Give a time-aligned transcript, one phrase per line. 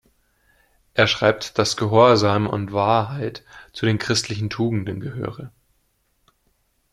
[0.95, 5.51] Er schreibt, dass Gehorsam und Wahrheit zu den christlichen Tugenden gehöre.